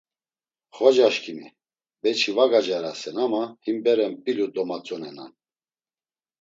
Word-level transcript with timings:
“Xocaşǩimi, 0.75 1.47
beçi 2.01 2.31
va 2.37 2.45
gacerasen 2.51 3.17
ama 3.25 3.43
him 3.65 3.77
bere 3.85 4.07
mp̌ilu 4.13 4.45
domatzonenan.” 4.55 5.31